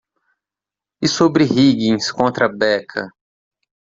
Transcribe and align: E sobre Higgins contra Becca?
E 0.99 1.07
sobre 1.07 1.43
Higgins 1.45 2.11
contra 2.11 2.49
Becca? 2.49 3.07